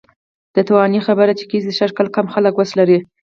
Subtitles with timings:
[0.55, 2.97] د توانایي خبره چې کېږي، سږکال کم خلک وس لري.